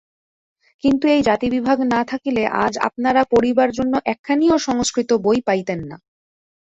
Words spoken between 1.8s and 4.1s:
না থাকিলে আজ আপনারা পড়িবার জন্য